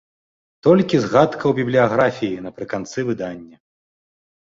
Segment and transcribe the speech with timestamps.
[0.67, 3.57] Толькі згадка ў бібліяграфіі напрыканцы выдання.